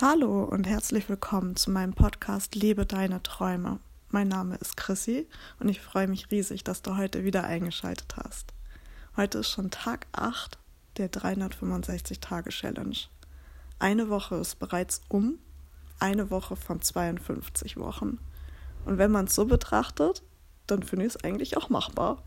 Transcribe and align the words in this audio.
Hallo 0.00 0.42
und 0.42 0.66
herzlich 0.66 1.08
willkommen 1.08 1.54
zu 1.54 1.70
meinem 1.70 1.94
Podcast 1.94 2.56
Lebe 2.56 2.84
deine 2.84 3.22
Träume. 3.22 3.78
Mein 4.08 4.26
Name 4.26 4.56
ist 4.56 4.76
Chrissy 4.76 5.28
und 5.60 5.68
ich 5.68 5.80
freue 5.80 6.08
mich 6.08 6.32
riesig, 6.32 6.64
dass 6.64 6.82
du 6.82 6.96
heute 6.96 7.22
wieder 7.22 7.44
eingeschaltet 7.44 8.16
hast. 8.16 8.52
Heute 9.16 9.38
ist 9.38 9.50
schon 9.50 9.70
Tag 9.70 10.08
8 10.10 10.58
der 10.96 11.12
365-Tage-Challenge. 11.12 12.96
Eine 13.78 14.08
Woche 14.08 14.34
ist 14.34 14.56
bereits 14.56 15.00
um, 15.08 15.38
eine 16.00 16.28
Woche 16.28 16.56
von 16.56 16.82
52 16.82 17.76
Wochen. 17.76 18.18
Und 18.86 18.98
wenn 18.98 19.12
man 19.12 19.26
es 19.26 19.36
so 19.36 19.44
betrachtet, 19.44 20.24
dann 20.66 20.82
finde 20.82 21.06
ich 21.06 21.14
es 21.14 21.22
eigentlich 21.22 21.56
auch 21.56 21.68
machbar. 21.68 22.20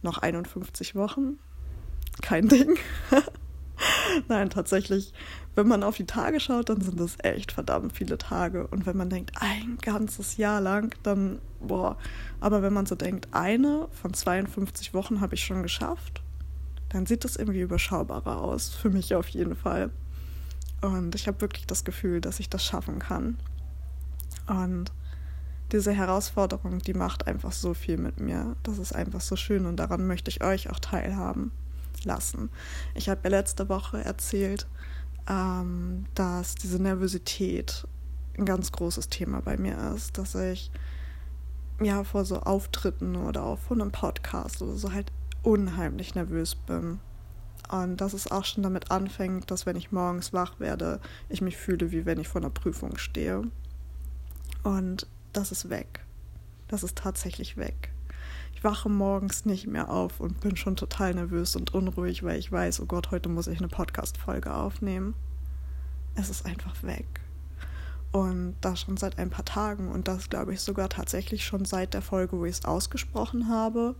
Noch 0.00 0.16
51 0.16 0.94
Wochen, 0.94 1.38
kein 2.22 2.48
Ding. 2.48 2.78
Nein, 4.28 4.50
tatsächlich, 4.50 5.12
wenn 5.54 5.68
man 5.68 5.82
auf 5.82 5.96
die 5.96 6.06
Tage 6.06 6.40
schaut, 6.40 6.68
dann 6.68 6.80
sind 6.80 6.98
das 6.98 7.16
echt 7.22 7.52
verdammt 7.52 7.96
viele 7.96 8.18
Tage. 8.18 8.66
Und 8.66 8.86
wenn 8.86 8.96
man 8.96 9.10
denkt, 9.10 9.32
ein 9.40 9.78
ganzes 9.80 10.36
Jahr 10.36 10.60
lang, 10.60 10.94
dann, 11.02 11.40
boah. 11.60 11.96
Aber 12.40 12.62
wenn 12.62 12.72
man 12.72 12.86
so 12.86 12.94
denkt, 12.94 13.28
eine 13.32 13.88
von 13.90 14.14
52 14.14 14.94
Wochen 14.94 15.20
habe 15.20 15.34
ich 15.34 15.44
schon 15.44 15.62
geschafft, 15.62 16.22
dann 16.88 17.06
sieht 17.06 17.24
das 17.24 17.36
irgendwie 17.36 17.60
überschaubarer 17.60 18.40
aus. 18.40 18.70
Für 18.70 18.90
mich 18.90 19.14
auf 19.14 19.28
jeden 19.28 19.56
Fall. 19.56 19.90
Und 20.80 21.14
ich 21.14 21.26
habe 21.26 21.40
wirklich 21.40 21.66
das 21.66 21.84
Gefühl, 21.84 22.20
dass 22.20 22.40
ich 22.40 22.50
das 22.50 22.64
schaffen 22.64 22.98
kann. 22.98 23.38
Und 24.46 24.92
diese 25.70 25.92
Herausforderung, 25.92 26.80
die 26.80 26.92
macht 26.92 27.26
einfach 27.26 27.52
so 27.52 27.72
viel 27.72 27.96
mit 27.96 28.20
mir. 28.20 28.56
Das 28.62 28.78
ist 28.78 28.94
einfach 28.94 29.20
so 29.20 29.36
schön 29.36 29.64
und 29.64 29.76
daran 29.76 30.06
möchte 30.06 30.30
ich 30.30 30.44
euch 30.44 30.68
auch 30.68 30.78
teilhaben 30.80 31.52
lassen. 32.04 32.50
Ich 32.94 33.08
habe 33.08 33.20
ja 33.24 33.30
letzte 33.30 33.68
Woche 33.68 34.04
erzählt, 34.04 34.66
ähm, 35.28 36.06
dass 36.14 36.54
diese 36.54 36.80
Nervosität 36.80 37.86
ein 38.38 38.44
ganz 38.44 38.72
großes 38.72 39.08
Thema 39.08 39.40
bei 39.40 39.56
mir 39.56 39.76
ist, 39.94 40.18
dass 40.18 40.34
ich 40.34 40.70
ja 41.80 42.04
vor 42.04 42.24
so 42.24 42.40
Auftritten 42.40 43.16
oder 43.16 43.44
auch 43.44 43.58
vor 43.58 43.76
einem 43.76 43.92
Podcast 43.92 44.62
oder 44.62 44.76
so 44.76 44.92
halt 44.92 45.12
unheimlich 45.42 46.14
nervös 46.14 46.54
bin. 46.54 47.00
Und 47.70 48.00
dass 48.00 48.12
es 48.12 48.30
auch 48.30 48.44
schon 48.44 48.62
damit 48.62 48.90
anfängt, 48.90 49.50
dass 49.50 49.64
wenn 49.66 49.76
ich 49.76 49.92
morgens 49.92 50.32
wach 50.32 50.60
werde, 50.60 51.00
ich 51.28 51.40
mich 51.40 51.56
fühle, 51.56 51.90
wie 51.90 52.04
wenn 52.04 52.20
ich 52.20 52.28
vor 52.28 52.40
einer 52.40 52.50
Prüfung 52.50 52.98
stehe. 52.98 53.42
Und 54.62 55.06
das 55.32 55.52
ist 55.52 55.70
weg. 55.70 56.04
Das 56.68 56.82
ist 56.82 56.98
tatsächlich 56.98 57.56
weg 57.56 57.91
wache 58.64 58.88
morgens 58.88 59.44
nicht 59.44 59.66
mehr 59.66 59.90
auf 59.90 60.20
und 60.20 60.40
bin 60.40 60.56
schon 60.56 60.76
total 60.76 61.14
nervös 61.14 61.56
und 61.56 61.74
unruhig, 61.74 62.22
weil 62.22 62.38
ich 62.38 62.50
weiß, 62.50 62.80
oh 62.80 62.86
Gott, 62.86 63.10
heute 63.10 63.28
muss 63.28 63.46
ich 63.46 63.58
eine 63.58 63.68
Podcast-Folge 63.68 64.54
aufnehmen. 64.54 65.14
Es 66.14 66.28
ist 66.30 66.46
einfach 66.46 66.82
weg. 66.82 67.20
Und 68.12 68.56
das 68.60 68.80
schon 68.80 68.98
seit 68.98 69.18
ein 69.18 69.30
paar 69.30 69.44
Tagen 69.44 69.88
und 69.90 70.06
das 70.06 70.28
glaube 70.28 70.52
ich 70.52 70.60
sogar 70.60 70.90
tatsächlich 70.90 71.44
schon 71.44 71.64
seit 71.64 71.94
der 71.94 72.02
Folge, 72.02 72.38
wo 72.38 72.44
ich 72.44 72.58
es 72.58 72.64
ausgesprochen 72.64 73.48
habe 73.48 73.94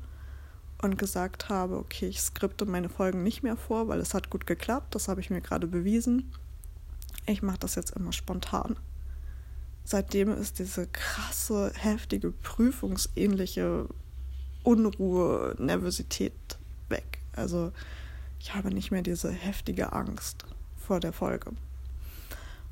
und 0.82 0.98
gesagt 0.98 1.48
habe, 1.48 1.78
okay, 1.78 2.08
ich 2.08 2.20
skripte 2.20 2.66
meine 2.66 2.90
Folgen 2.90 3.22
nicht 3.22 3.42
mehr 3.42 3.56
vor, 3.56 3.88
weil 3.88 4.00
es 4.00 4.12
hat 4.12 4.28
gut 4.28 4.46
geklappt, 4.46 4.94
das 4.94 5.08
habe 5.08 5.20
ich 5.20 5.30
mir 5.30 5.40
gerade 5.40 5.66
bewiesen. 5.66 6.30
Ich 7.24 7.40
mache 7.40 7.58
das 7.58 7.76
jetzt 7.76 7.96
immer 7.96 8.12
spontan. 8.12 8.76
Seitdem 9.84 10.30
ist 10.30 10.58
diese 10.58 10.86
krasse, 10.86 11.72
heftige, 11.74 12.32
prüfungsähnliche 12.32 13.88
Unruhe, 14.62 15.54
Nervosität 15.58 16.32
weg. 16.88 17.18
Also 17.34 17.72
ich 18.38 18.54
habe 18.54 18.72
nicht 18.72 18.90
mehr 18.90 19.02
diese 19.02 19.30
heftige 19.30 19.92
Angst 19.92 20.44
vor 20.76 21.00
der 21.00 21.12
Folge. 21.12 21.52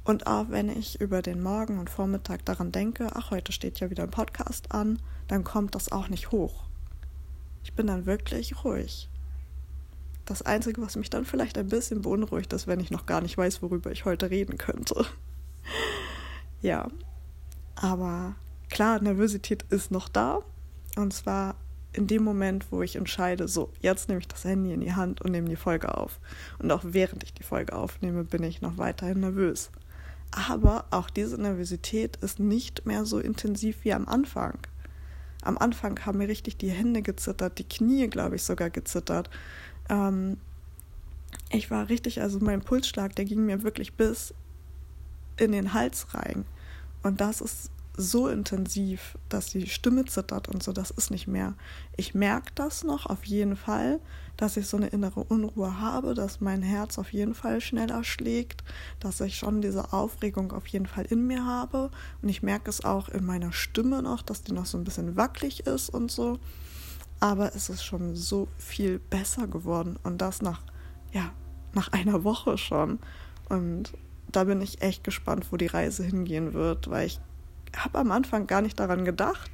Und 0.05 0.27
auch 0.27 0.47
wenn 0.49 0.69
ich 0.69 1.01
über 1.01 1.23
den 1.23 1.43
Morgen 1.43 1.79
und 1.79 1.91
Vormittag 1.91 2.45
daran 2.45 2.73
denke, 2.73 3.11
ach, 3.15 3.31
heute 3.31 3.53
steht 3.53 3.81
ja 3.81 3.91
wieder 3.91 4.03
ein 4.03 4.11
Podcast 4.11 4.73
an, 4.73 4.99
dann 5.29 5.45
kommt 5.45 5.75
das 5.75 5.93
auch 5.93 6.09
nicht 6.09 6.33
hoch. 6.33 6.65
Ich 7.63 7.75
bin 7.75 7.87
dann 7.87 8.07
wirklich 8.07 8.65
ruhig. 8.65 9.09
Das 10.25 10.43
Einzige, 10.43 10.81
was 10.81 10.97
mich 10.97 11.11
dann 11.11 11.25
vielleicht 11.25 11.59
ein 11.59 11.69
bisschen 11.69 12.03
beunruhigt, 12.03 12.53
ist, 12.53 12.67
wenn 12.67 12.81
ich 12.81 12.91
noch 12.91 13.07
gar 13.07 13.21
nicht 13.21 13.37
weiß, 13.37 13.63
worüber 13.63 13.91
ich 13.91 14.05
heute 14.05 14.31
reden 14.31 14.59
könnte. 14.59 15.05
ja, 16.63 16.89
aber 17.75 18.35
klar, 18.71 19.01
Nervosität 19.01 19.65
ist 19.71 19.91
noch 19.91 20.09
da. 20.09 20.41
Und 20.97 21.13
zwar 21.13 21.55
in 21.93 22.07
dem 22.07 22.23
Moment, 22.23 22.67
wo 22.71 22.83
ich 22.83 22.97
entscheide, 22.97 23.49
so, 23.49 23.73
jetzt 23.81 24.09
nehme 24.09 24.21
ich 24.21 24.29
das 24.29 24.45
Handy 24.45 24.73
in 24.73 24.81
die 24.81 24.95
Hand 24.95 25.21
und 25.21 25.33
nehme 25.33 25.49
die 25.49 25.57
Folge 25.57 25.97
auf. 25.97 26.21
Und 26.59 26.71
auch 26.71 26.83
während 26.85 27.25
ich 27.25 27.35
die 27.35 27.43
Folge 27.43 27.75
aufnehme, 27.75 28.25
bin 28.25 28.43
ich 28.43 28.61
noch 28.61 28.79
weiterhin 28.79 29.21
nervös. 29.21 29.71
Aber 30.31 30.85
auch 30.91 31.11
diese 31.11 31.41
Nervosität 31.41 32.17
ist 32.17 32.39
nicht 32.39 32.87
mehr 32.87 33.05
so 33.05 33.19
intensiv 33.19 33.79
wie 33.83 33.93
am 33.93 34.07
Anfang. 34.07 34.59
Am 35.43 35.59
Anfang 35.59 35.99
haben 36.07 36.19
mir 36.19 36.29
richtig 36.29 36.57
die 36.59 36.71
Hände 36.71 37.03
gezittert, 37.03 37.59
die 37.59 37.69
Knie, 37.69 38.07
glaube 38.09 38.37
ich, 38.37 38.45
sogar 38.45 38.71
gezittert. 38.71 39.31
Ähm, 39.89 40.37
ich 41.51 41.71
war 41.71 41.89
richtig, 41.89 42.21
also 42.21 42.39
mein 42.41 42.61
Pulsschlag, 42.61 43.17
der 43.17 43.25
ging 43.25 43.47
mir 43.47 43.63
wirklich 43.63 43.95
bis 43.95 44.35
in 45.37 45.53
den 45.53 45.73
Hals 45.73 46.15
rein. 46.15 46.45
Und 47.03 47.21
das 47.21 47.41
ist 47.41 47.71
so 48.01 48.29
intensiv, 48.29 49.17
dass 49.29 49.47
die 49.47 49.69
Stimme 49.69 50.05
zittert 50.05 50.49
und 50.49 50.63
so, 50.63 50.73
das 50.73 50.91
ist 50.91 51.11
nicht 51.11 51.27
mehr. 51.27 51.55
Ich 51.97 52.15
merke 52.15 52.51
das 52.55 52.85
noch 52.85 53.07
auf 53.07 53.25
jeden 53.25 53.57
Fall, 53.57 54.01
dass 54.37 54.57
ich 54.57 54.67
so 54.67 54.77
eine 54.77 54.89
innere 54.89 55.23
Unruhe 55.25 55.81
habe, 55.81 56.15
dass 56.15 56.41
mein 56.41 56.63
Herz 56.63 56.99
auf 56.99 57.13
jeden 57.13 57.35
Fall 57.35 57.61
schneller 57.61 58.03
schlägt, 58.05 58.65
dass 58.99 59.21
ich 59.21 59.37
schon 59.37 59.61
diese 59.61 59.93
Aufregung 59.93 60.53
auf 60.53 60.67
jeden 60.67 60.87
Fall 60.87 61.05
in 61.05 61.27
mir 61.27 61.45
habe. 61.45 61.91
Und 62.23 62.29
ich 62.29 62.43
merke 62.43 62.71
es 62.71 62.85
auch 62.85 63.09
in 63.09 63.25
meiner 63.25 63.53
Stimme 63.53 64.03
noch, 64.03 64.23
dass 64.23 64.43
die 64.43 64.53
noch 64.53 64.67
so 64.67 64.79
ein 64.79 64.85
bisschen 64.85 65.17
wackelig 65.17 65.67
ist 65.67 65.91
und 65.91 66.11
so. 66.11 66.39
Aber 67.21 67.55
es 67.55 67.69
ist 67.69 67.85
schon 67.85 68.17
so 68.17 68.49
viel 68.57 68.99
besser 68.99 69.47
geworden 69.47 69.99
und 70.03 70.19
das 70.19 70.41
nach, 70.41 70.63
ja, 71.13 71.33
nach 71.75 71.93
einer 71.93 72.25
Woche 72.25 72.57
schon. 72.57 72.99
Und 73.51 73.93
da 74.33 74.45
bin 74.45 74.61
ich 74.61 74.81
echt 74.81 75.05
gespannt, 75.05 75.47
wo 75.51 75.57
die 75.57 75.67
Reise 75.67 76.03
hingehen 76.03 76.55
wird, 76.55 76.89
weil 76.89 77.07
ich 77.07 77.21
habe 77.77 77.99
am 77.99 78.11
Anfang 78.11 78.47
gar 78.47 78.63
nicht 78.63 78.79
daran 78.79 79.05
gedacht, 79.05 79.51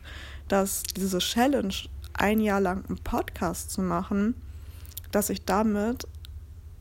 dass 0.49 0.83
diese 0.83 1.19
Challenge, 1.19 1.75
ein 2.15 2.41
Jahr 2.41 2.61
lang 2.61 2.85
einen 2.87 2.99
Podcast 2.99 3.71
zu 3.71 3.83
machen, 3.83 4.35
dass 5.11 5.29
ich 5.31 5.45
damit 5.45 6.07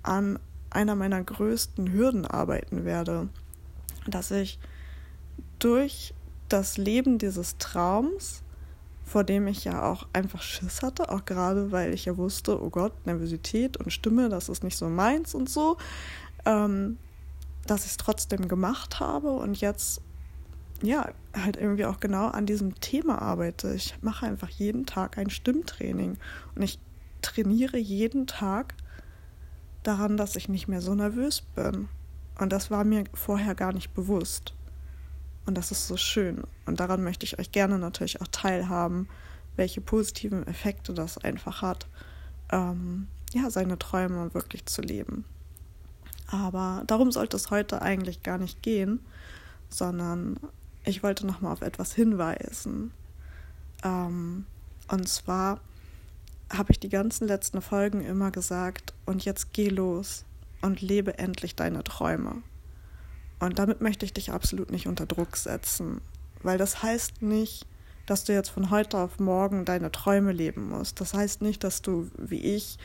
an 0.04 0.40
einer 0.70 0.96
meiner 0.96 1.24
größten 1.24 1.92
Hürden 1.92 2.26
arbeiten 2.26 2.86
werde. 2.86 3.30
Dass 4.08 4.32
ich 4.32 4.60
durch 5.60 6.14
das 6.50 6.78
Leben 6.78 7.18
dieses 7.18 7.58
Traums, 7.58 8.44
vor 9.04 9.24
dem 9.24 9.48
ich 9.48 9.66
ja 9.66 9.84
auch 9.84 10.08
einfach 10.14 10.42
Schiss 10.42 10.82
hatte, 10.82 11.10
auch 11.10 11.26
gerade 11.26 11.72
weil 11.72 11.94
ich 11.94 12.06
ja 12.06 12.18
wusste, 12.18 12.62
oh 12.62 12.70
Gott, 12.70 13.06
Nervosität 13.06 13.78
und 13.78 13.92
Stimme, 13.92 14.30
das 14.30 14.50
ist 14.50 14.64
nicht 14.64 14.78
so 14.78 14.90
meins 14.90 15.36
und 15.36 15.50
so, 15.50 15.78
ähm, 16.46 16.98
dass 17.68 17.86
ich 17.86 17.92
es 17.92 17.98
trotzdem 17.98 18.48
gemacht 18.48 19.00
habe 19.00 19.32
und 19.32 19.60
jetzt 19.60 20.02
ja, 20.82 21.10
halt 21.34 21.58
irgendwie 21.58 21.86
auch 21.86 22.00
genau 22.00 22.28
an 22.28 22.46
diesem 22.46 22.80
Thema 22.80 23.22
arbeite. 23.22 23.74
Ich 23.74 23.96
mache 24.02 24.26
einfach 24.26 24.50
jeden 24.50 24.86
Tag 24.86 25.18
ein 25.18 25.30
Stimmtraining 25.30 26.18
und 26.56 26.62
ich 26.62 26.80
trainiere 27.22 27.78
jeden 27.78 28.28
Tag 28.28 28.76
daran, 29.84 30.18
dass 30.18 30.36
ich 30.36 30.50
nicht 30.50 30.68
mehr 30.68 30.82
so 30.82 30.96
nervös 30.96 31.42
bin. 31.42 31.88
Und 32.40 32.52
das 32.52 32.70
war 32.70 32.84
mir 32.84 33.06
vorher 33.14 33.56
gar 33.56 33.74
nicht 33.74 33.94
bewusst. 33.94 34.54
Und 35.46 35.58
das 35.58 35.72
ist 35.72 35.88
so 35.88 35.96
schön. 35.96 36.44
Und 36.66 36.80
daran 36.80 37.04
möchte 37.04 37.26
ich 37.26 37.40
euch 37.40 37.52
gerne 37.52 37.78
natürlich 37.78 38.22
auch 38.22 38.28
teilhaben, 38.28 39.08
welche 39.56 39.80
positiven 39.80 40.46
Effekte 40.48 40.94
das 40.94 41.18
einfach 41.18 41.62
hat, 41.62 41.88
ähm, 42.52 43.08
ja, 43.34 43.50
seine 43.50 43.80
Träume 43.80 44.34
wirklich 44.34 44.66
zu 44.66 44.82
leben. 44.82 45.26
Aber 46.28 46.84
darum 46.88 47.12
sollte 47.12 47.38
es 47.38 47.52
heute 47.52 47.82
eigentlich 47.82 48.24
gar 48.24 48.38
nicht 48.38 48.62
gehen, 48.64 49.00
sondern 49.70 50.40
ich 50.86 51.04
wollte 51.04 51.26
noch 51.26 51.42
mal 51.42 51.52
auf 51.52 51.62
etwas 51.62 51.94
hinweisen. 51.94 52.92
Ähm, 53.84 54.46
und 54.88 55.08
zwar 55.08 55.60
habe 56.52 56.72
ich 56.72 56.80
die 56.80 56.90
ganzen 56.90 57.28
letzten 57.28 57.62
Folgen 57.62 58.02
immer 58.02 58.32
gesagt, 58.32 58.94
und 59.06 59.26
jetzt 59.26 59.54
geh 59.54 59.70
los 59.70 60.26
und 60.62 60.82
lebe 60.82 61.18
endlich 61.18 61.56
deine 61.56 61.84
Träume. 61.84 62.44
Und 63.40 63.60
damit 63.60 63.82
möchte 63.82 64.06
ich 64.06 64.14
dich 64.14 64.32
absolut 64.32 64.72
nicht 64.72 64.88
unter 64.88 65.06
Druck 65.06 65.36
setzen, 65.38 66.02
weil 66.44 66.58
das 66.58 66.82
heißt 66.84 67.22
nicht, 67.22 67.66
dass 68.06 68.24
du 68.24 68.34
jetzt 68.34 68.50
von 68.50 68.70
heute 68.70 68.98
auf 68.98 69.20
morgen 69.20 69.66
deine 69.66 69.92
Träume 69.92 70.32
leben 70.32 70.70
musst. 70.70 71.02
Das 71.02 71.14
heißt 71.14 71.42
nicht, 71.42 71.64
dass 71.64 71.82
du, 71.82 72.10
wie 72.18 72.42
ich, 72.56 72.78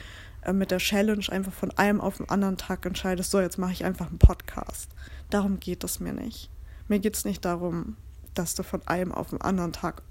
äh, 0.43 0.53
mit 0.53 0.71
der 0.71 0.79
Challenge 0.79 1.25
einfach 1.29 1.53
von 1.53 1.71
einem 1.73 2.01
auf 2.01 2.17
den 2.17 2.29
anderen 2.31 2.57
Tag 2.57 2.87
entscheidest, 2.87 3.31
so 3.31 3.41
jetzt 3.41 3.59
mache 3.59 3.73
ich 3.73 3.85
einfach 3.85 4.09
einen 4.09 4.19
Podcast. 4.19 4.91
Darum 5.29 5.61
geht 5.61 5.85
es 5.85 6.01
mir 6.01 6.15
nicht. 6.15 6.51
Mir 6.91 6.99
geht 6.99 7.15
es 7.15 7.25
nicht 7.25 7.45
darum, 7.45 7.97
dass 8.35 8.57
du 8.57 8.65
von 8.65 8.85
einem 8.89 9.13
auf 9.13 9.31
den 9.31 9.41
anderen 9.41 9.73
Tag 9.73 10.03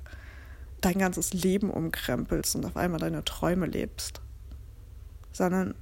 dein 0.80 0.98
ganzes 0.98 1.34
Leben 1.34 1.72
umkrempelst 1.72 2.56
und 2.56 2.66
auf 2.66 2.78
einmal 2.78 3.02
deine 3.02 3.26
Träume 3.26 3.66
lebst, 3.66 4.22
sondern 5.34 5.76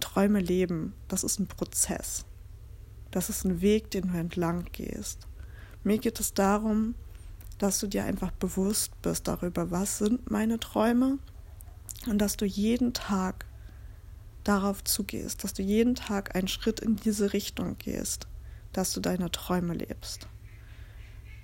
Träume 0.00 0.40
leben, 0.40 0.94
das 1.06 1.22
ist 1.22 1.38
ein 1.38 1.46
Prozess. 1.46 2.24
Das 3.12 3.30
ist 3.30 3.44
ein 3.44 3.60
Weg, 3.60 3.92
den 3.92 4.08
du 4.08 4.18
entlang 4.18 4.64
gehst. 4.72 5.28
Mir 5.84 5.98
geht 5.98 6.18
es 6.18 6.34
darum, 6.34 6.96
dass 7.58 7.78
du 7.78 7.86
dir 7.86 8.02
einfach 8.02 8.32
bewusst 8.32 9.00
bist 9.00 9.28
darüber, 9.28 9.70
was 9.70 9.98
sind 9.98 10.28
meine 10.28 10.58
Träume 10.58 11.18
und 12.08 12.18
dass 12.18 12.36
du 12.36 12.46
jeden 12.46 12.94
Tag 12.94 13.46
darauf 14.42 14.82
zugehst, 14.82 15.44
dass 15.44 15.54
du 15.54 15.62
jeden 15.62 15.94
Tag 15.94 16.34
einen 16.34 16.48
Schritt 16.48 16.80
in 16.80 16.96
diese 16.96 17.32
Richtung 17.32 17.78
gehst, 17.78 18.26
dass 18.72 18.92
du 18.92 19.00
deine 19.00 19.30
Träume 19.30 19.74
lebst, 19.74 20.28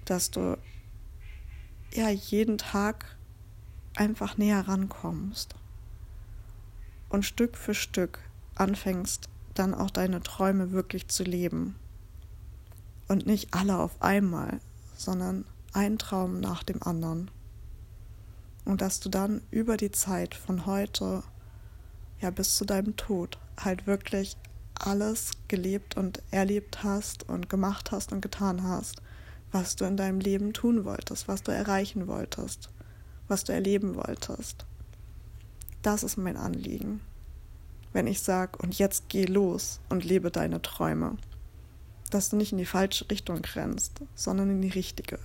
dass 0.05 0.31
du 0.31 0.59
ja 1.93 2.09
jeden 2.09 2.59
Tag 2.59 3.17
einfach 3.95 4.37
näher 4.37 4.67
rankommst 4.69 5.55
und 7.09 7.25
Stück 7.25 7.57
für 7.57 7.75
Stück 7.75 8.21
anfängst, 8.55 9.29
dann 9.55 9.75
auch 9.75 9.91
deine 9.91 10.21
Träume 10.23 10.73
wirklich 10.73 11.09
zu 11.09 11.25
leben. 11.25 11.75
Und 13.09 13.27
nicht 13.27 13.55
alle 13.55 13.79
auf 13.79 14.03
einmal, 14.03 14.61
sondern 14.97 15.45
ein 15.73 15.99
Traum 15.99 16.41
nach 16.41 16.63
dem 16.63 16.83
anderen. 16.83 17.31
Und 18.65 18.83
dass 18.83 19.01
du 19.01 19.09
dann 19.09 19.41
über 19.51 19.77
die 19.77 19.91
Zeit 19.91 20.35
von 20.35 20.67
heute 20.67 21.23
ja 22.21 22.31
bis 22.31 22.57
zu 22.57 22.67
deinem 22.67 22.97
Tod 22.97 23.39
halt 23.59 23.87
wirklich 23.87 24.37
alles 24.87 25.33
gelebt 25.49 25.97
und 25.97 26.23
erlebt 26.31 26.83
hast 26.85 27.29
und 27.29 27.49
gemacht 27.49 27.91
hast 27.91 28.13
und 28.13 28.21
getan 28.21 28.63
hast, 28.63 29.03
was 29.53 29.77
du 29.77 29.85
in 29.85 29.97
deinem 29.97 30.21
Leben 30.21 30.53
tun 30.53 30.85
wolltest, 30.85 31.29
was 31.29 31.43
du 31.43 31.53
erreichen 31.53 32.07
wolltest, 32.07 32.71
was 33.29 33.45
du 33.45 33.53
erleben 33.53 33.95
wolltest. 33.95 34.67
Das 35.83 36.03
ist 36.03 36.17
mein 36.17 36.37
Anliegen. 36.37 37.01
Wenn 37.93 38.07
ich 38.07 38.21
sage, 38.21 38.59
und 38.59 38.79
jetzt 38.79 39.09
geh 39.09 39.25
los 39.25 39.81
und 39.89 40.05
lebe 40.05 40.31
deine 40.31 40.61
Träume, 40.61 41.17
dass 42.11 42.31
du 42.31 42.37
nicht 42.37 42.53
in 42.53 42.59
die 42.59 42.67
falsche 42.67 43.09
Richtung 43.11 43.43
rennst, 43.55 44.01
sondern 44.15 44.51
in 44.51 44.63
die 44.63 44.69
richtige. 44.69 45.19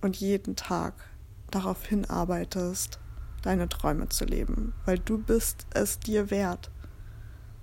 Und 0.00 0.16
jeden 0.16 0.56
Tag 0.56 0.94
darauf 1.50 1.84
hinarbeitest, 1.86 2.98
deine 3.42 3.68
Träume 3.68 4.08
zu 4.08 4.24
leben, 4.24 4.74
weil 4.84 4.98
du 4.98 5.18
bist 5.18 5.66
es 5.70 5.98
dir 5.98 6.30
wert. 6.30 6.70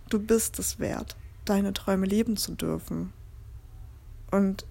Du 0.09 0.19
bist 0.19 0.59
es 0.59 0.79
wert, 0.79 1.15
deine 1.45 1.73
Träume 1.73 2.05
leben 2.05 2.37
zu 2.37 2.53
dürfen. 2.53 3.13
Und 4.31 4.65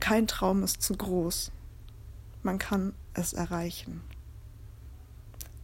kein 0.00 0.26
Traum 0.26 0.62
ist 0.62 0.82
zu 0.82 0.94
groß. 0.94 1.52
Man 2.42 2.58
kann 2.58 2.94
es 3.14 3.32
erreichen, 3.32 4.02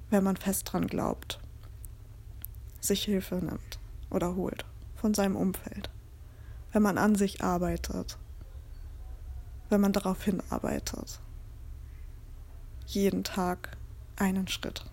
wenn 0.09 0.25
man 0.25 0.37
fest 0.37 0.73
dran 0.73 0.87
glaubt, 0.87 1.41
sich 2.81 3.05
Hilfe 3.05 3.37
nimmt 3.37 3.79
oder 4.09 4.35
holt 4.35 4.65
von 4.97 5.15
seinem 5.15 5.37
Umfeld, 5.37 5.91
wenn 6.73 6.83
man 6.83 6.99
an 6.99 7.15
sich 7.15 7.43
arbeitet, 7.43 8.19
wenn 9.69 9.81
man 9.81 9.93
darauf 9.93 10.23
hinarbeitet. 10.23 11.21
Jeden 12.87 13.25
Tag 13.25 13.77
einen 14.17 14.49
Schritt. 14.49 14.85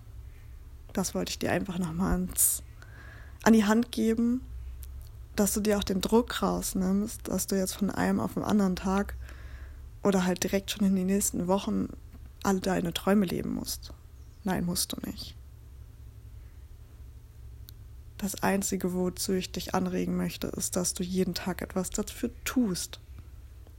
Das 0.93 1.13
wollte 1.15 1.31
ich 1.31 1.39
dir 1.39 1.51
einfach 1.51 1.77
nochmal 1.77 2.13
ans, 2.13 2.63
an 3.47 3.53
die 3.53 3.63
Hand 3.63 3.93
geben, 3.93 4.41
dass 5.37 5.53
du 5.53 5.61
dir 5.61 5.77
auch 5.77 5.83
den 5.85 6.01
Druck 6.01 6.41
rausnimmst, 6.41 7.29
dass 7.29 7.47
du 7.47 7.57
jetzt 7.57 7.75
von 7.75 7.89
einem 7.89 8.19
auf 8.19 8.33
den 8.33 8.43
anderen 8.43 8.75
Tag 8.75 9.15
oder 10.03 10.25
halt 10.25 10.43
direkt 10.43 10.69
schon 10.69 10.85
in 10.85 10.97
den 10.97 11.05
nächsten 11.05 11.47
Wochen 11.47 11.87
alle 12.43 12.59
deine 12.59 12.93
Träume 12.93 13.25
leben 13.25 13.53
musst. 13.53 13.93
Nein, 14.43 14.65
musst 14.65 14.91
du 14.91 14.97
nicht. 15.09 15.33
Das 18.17 18.43
Einzige, 18.43 18.93
wozu 18.93 19.31
ich 19.31 19.49
dich 19.49 19.73
anregen 19.73 20.17
möchte, 20.17 20.47
ist, 20.47 20.75
dass 20.75 20.93
du 20.93 21.03
jeden 21.03 21.33
Tag 21.33 21.61
etwas 21.61 21.89
dafür 21.89 22.31
tust, 22.43 22.99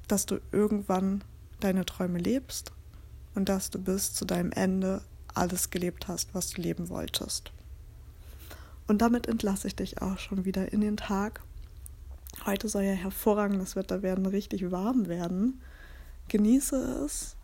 dass 0.06 0.24
du 0.24 0.40
irgendwann 0.50 1.22
deine 1.60 1.84
Träume 1.84 2.18
lebst 2.18 2.72
und 3.34 3.50
dass 3.50 3.68
du 3.68 3.78
bis 3.78 4.14
zu 4.14 4.24
deinem 4.24 4.50
Ende 4.50 5.02
alles 5.34 5.68
gelebt 5.68 6.08
hast, 6.08 6.34
was 6.34 6.48
du 6.48 6.62
leben 6.62 6.88
wolltest. 6.88 7.52
Und 8.88 9.02
damit 9.02 9.26
entlasse 9.26 9.68
ich 9.68 9.76
dich 9.76 10.00
auch 10.00 10.18
schon 10.18 10.46
wieder 10.46 10.72
in 10.72 10.80
den 10.80 10.96
Tag. 10.96 11.42
Heute 12.46 12.68
soll 12.68 12.84
ja 12.84 12.92
hervorragendes 12.92 13.76
Wetter 13.76 14.02
werden, 14.02 14.24
richtig 14.26 14.70
warm 14.70 15.08
werden. 15.08 15.60
Genieße 16.28 17.04
es, 17.04 17.36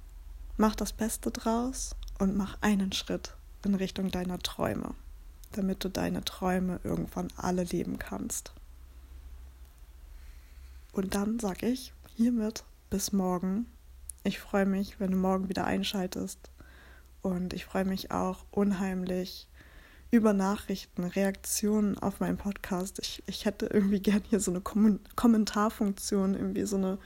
mach 0.56 0.74
das 0.74 0.92
Beste 0.94 1.30
draus 1.30 1.96
und 2.18 2.36
mach 2.36 2.60
einen 2.62 2.92
Schritt 2.92 3.36
in 3.64 3.74
Richtung 3.74 4.10
deiner 4.10 4.38
Träume, 4.38 4.94
damit 5.52 5.84
du 5.84 5.90
deine 5.90 6.24
Träume 6.24 6.80
irgendwann 6.82 7.28
alle 7.36 7.64
leben 7.64 7.98
kannst. 7.98 8.52
Und 10.92 11.14
dann 11.14 11.38
sage 11.38 11.66
ich 11.66 11.92
hiermit 12.14 12.64
bis 12.88 13.12
morgen. 13.12 13.66
Ich 14.22 14.38
freue 14.38 14.66
mich, 14.66 14.98
wenn 14.98 15.10
du 15.10 15.16
morgen 15.18 15.50
wieder 15.50 15.66
einschaltest 15.66 16.50
und 17.20 17.52
ich 17.52 17.66
freue 17.66 17.84
mich 17.84 18.12
auch 18.12 18.46
unheimlich 18.50 19.48
über 20.14 20.32
Nachrichten, 20.32 21.04
Reaktionen 21.04 21.98
auf 21.98 22.20
meinen 22.20 22.36
Podcast. 22.36 23.00
Ich, 23.00 23.24
ich 23.26 23.44
hätte 23.44 23.66
irgendwie 23.66 23.98
gern 24.00 24.22
hier 24.28 24.38
so 24.40 24.52
eine 24.52 24.60
Kom 24.60 25.00
Kommentarfunktion, 25.16 26.34
irgendwie 26.34 26.64
so 26.64 26.76
eine, 26.76 26.98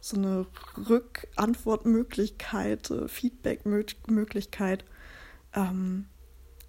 so 0.00 0.16
eine 0.16 0.46
Rückantwortmöglichkeit, 0.88 2.90
äh, 2.90 3.06
Feedbackmöglichkeit. 3.06 4.86
Ähm, 5.54 6.06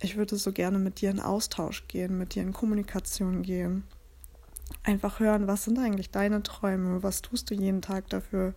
ich 0.02 0.18
würde 0.18 0.36
so 0.36 0.52
gerne 0.52 0.80
mit 0.80 1.00
dir 1.00 1.12
in 1.12 1.22
Austausch 1.22 1.88
gehen, 1.88 2.18
mit 2.18 2.36
dir 2.36 2.44
in 2.44 2.52
Kommunikation 2.52 3.42
gehen. 3.42 3.86
Einfach 4.84 5.22
hören, 5.22 5.48
was 5.48 5.64
sind 5.64 5.80
eigentlich 5.80 6.12
deine 6.12 6.44
Träume, 6.44 7.04
was 7.04 7.22
tust 7.22 7.50
du 7.50 7.56
jeden 7.56 7.82
Tag 7.82 8.10
dafür, 8.10 8.54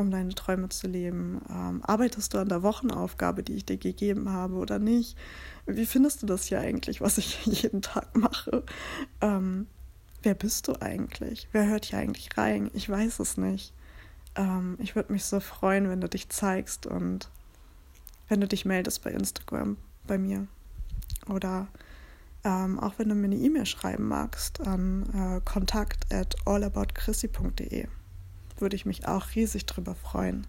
um 0.00 0.10
deine 0.10 0.34
Träume 0.34 0.68
zu 0.68 0.86
leben? 0.88 1.40
Ähm, 1.48 1.82
arbeitest 1.84 2.34
du 2.34 2.38
an 2.38 2.48
der 2.48 2.62
Wochenaufgabe, 2.62 3.42
die 3.42 3.54
ich 3.54 3.64
dir 3.64 3.76
gegeben 3.76 4.30
habe 4.30 4.54
oder 4.54 4.78
nicht? 4.78 5.16
Wie 5.66 5.86
findest 5.86 6.22
du 6.22 6.26
das 6.26 6.44
hier 6.44 6.60
eigentlich, 6.60 7.00
was 7.00 7.18
ich 7.18 7.44
jeden 7.46 7.82
Tag 7.82 8.16
mache? 8.16 8.64
Ähm, 9.20 9.66
wer 10.22 10.34
bist 10.34 10.68
du 10.68 10.80
eigentlich? 10.80 11.48
Wer 11.52 11.68
hört 11.68 11.84
hier 11.84 11.98
eigentlich 11.98 12.36
rein? 12.36 12.70
Ich 12.74 12.88
weiß 12.88 13.20
es 13.20 13.36
nicht. 13.36 13.72
Ähm, 14.34 14.76
ich 14.80 14.96
würde 14.96 15.12
mich 15.12 15.24
so 15.24 15.40
freuen, 15.40 15.88
wenn 15.88 16.00
du 16.00 16.08
dich 16.08 16.28
zeigst 16.28 16.86
und 16.86 17.30
wenn 18.28 18.40
du 18.40 18.48
dich 18.48 18.64
meldest 18.64 19.02
bei 19.02 19.10
Instagram 19.10 19.76
bei 20.06 20.18
mir. 20.18 20.46
Oder 21.28 21.68
ähm, 22.44 22.78
auch 22.80 22.94
wenn 22.98 23.08
du 23.08 23.14
mir 23.14 23.26
eine 23.26 23.36
E-Mail 23.36 23.66
schreiben 23.66 24.08
magst 24.08 24.60
an 24.66 25.04
äh, 25.14 25.40
kontakt 25.44 26.12
at 26.12 26.34
allaboutchrissi.de 26.46 27.86
würde 28.60 28.76
ich 28.76 28.86
mich 28.86 29.06
auch 29.06 29.34
riesig 29.34 29.66
drüber 29.66 29.94
freuen. 29.94 30.46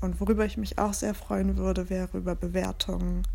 Und 0.00 0.20
worüber 0.20 0.44
ich 0.44 0.56
mich 0.56 0.78
auch 0.78 0.94
sehr 0.94 1.14
freuen 1.14 1.56
würde, 1.56 1.88
wäre 1.88 2.18
über 2.18 2.34
Bewertungen 2.34 3.26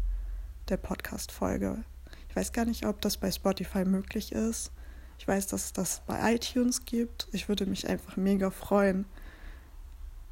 der 0.69 0.77
Podcast-Folge. 0.77 1.83
Ich 2.29 2.35
weiß 2.35 2.53
gar 2.53 2.65
nicht, 2.65 2.85
ob 2.85 3.01
das 3.01 3.17
bei 3.17 3.31
Spotify 3.31 3.83
möglich 3.83 4.31
ist. 4.31 4.71
Ich 5.17 5.27
weiß, 5.27 5.47
dass 5.47 5.65
es 5.65 5.73
das 5.73 6.01
bei 6.07 6.33
iTunes 6.35 6.85
gibt. 6.85 7.27
Ich 7.31 7.49
würde 7.49 7.65
mich 7.65 7.87
einfach 7.87 8.15
mega 8.15 8.51
freuen, 8.51 9.05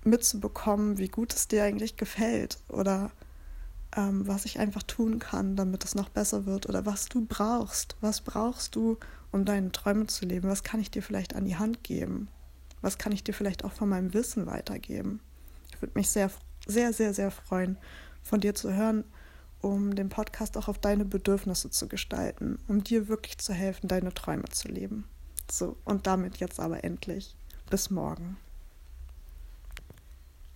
mitzubekommen, 0.03 0.97
wie 0.97 1.09
gut 1.09 1.33
es 1.33 1.47
dir 1.47 1.63
eigentlich 1.63 1.97
gefällt 1.97 2.57
oder 2.69 3.11
ähm, 3.95 4.27
was 4.27 4.45
ich 4.45 4.59
einfach 4.59 4.83
tun 4.83 5.19
kann, 5.19 5.55
damit 5.55 5.83
es 5.83 5.95
noch 5.95 6.09
besser 6.09 6.45
wird 6.45 6.69
oder 6.69 6.85
was 6.85 7.05
du 7.05 7.25
brauchst. 7.25 7.97
Was 8.01 8.21
brauchst 8.21 8.75
du, 8.75 8.97
um 9.31 9.45
deine 9.45 9.71
Träume 9.71 10.07
zu 10.07 10.25
leben? 10.25 10.49
Was 10.49 10.63
kann 10.63 10.79
ich 10.79 10.91
dir 10.91 11.03
vielleicht 11.03 11.35
an 11.35 11.45
die 11.45 11.57
Hand 11.57 11.83
geben? 11.83 12.29
Was 12.81 12.97
kann 12.97 13.11
ich 13.11 13.23
dir 13.23 13.33
vielleicht 13.33 13.63
auch 13.63 13.73
von 13.73 13.89
meinem 13.89 14.13
Wissen 14.13 14.45
weitergeben? 14.45 15.19
Ich 15.73 15.81
würde 15.81 15.93
mich 15.95 16.09
sehr, 16.09 16.31
sehr, 16.67 16.93
sehr, 16.93 17.13
sehr 17.13 17.31
freuen, 17.31 17.77
von 18.23 18.39
dir 18.39 18.55
zu 18.55 18.73
hören, 18.73 19.03
um 19.61 19.95
den 19.95 20.09
Podcast 20.09 20.57
auch 20.57 20.67
auf 20.67 20.79
deine 20.79 21.05
Bedürfnisse 21.05 21.69
zu 21.69 21.87
gestalten, 21.87 22.59
um 22.67 22.83
dir 22.83 23.07
wirklich 23.07 23.37
zu 23.37 23.53
helfen, 23.53 23.87
deine 23.87 24.13
Träume 24.13 24.45
zu 24.45 24.67
leben. 24.67 25.05
So, 25.51 25.77
und 25.83 26.07
damit 26.07 26.37
jetzt 26.37 26.59
aber 26.59 26.83
endlich. 26.83 27.35
Bis 27.69 27.89
morgen. 27.89 28.37